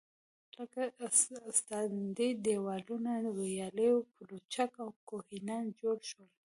[0.57, 0.81] لكه:
[1.49, 6.29] استنادي دېوالونه، ويالې، پولچك او كوهيان جوړ شول.